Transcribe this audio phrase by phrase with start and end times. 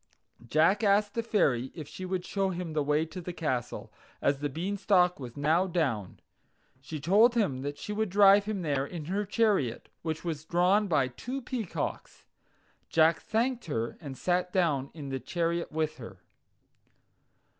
[0.47, 4.39] Jack asked the Fairy if she would show him the way to the castle, as
[4.39, 6.19] the Beanstalk was now down.
[6.79, 10.87] She told him that she would drive him there in her chariot, which was drawn
[10.87, 12.25] by two peacocks.
[12.89, 16.17] Jack thanked her, and sat down in the chariot with her.